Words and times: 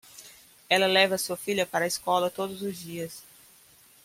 Ela 0.67 0.87
leva 0.87 1.15
sua 1.19 1.37
filha 1.37 1.63
para 1.63 1.85
a 1.85 1.87
escola 1.87 2.31
todos 2.31 2.63
os 2.63 2.75
dias. 2.79 3.21